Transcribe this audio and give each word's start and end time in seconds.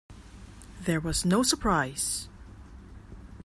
There 0.83 0.99
was 0.99 1.25
no 1.25 1.43
surprise. 1.43 2.27